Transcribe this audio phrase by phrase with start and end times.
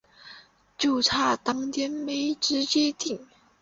[0.79, 3.27] 就差当天没直接订